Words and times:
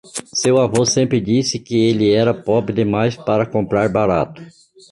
Seu 0.33 0.57
avô 0.57 0.83
sempre 0.83 1.21
disse 1.21 1.59
que 1.59 1.75
ele 1.77 2.11
era 2.11 2.33
pobre 2.33 2.73
demais 2.73 3.15
para 3.15 3.45
comprar 3.45 3.87
barato. 3.87 4.41